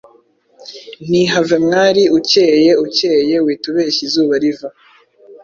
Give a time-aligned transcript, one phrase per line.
[1.07, 4.69] Nti have mwali ukeye ucyeye witubeshya izuba riva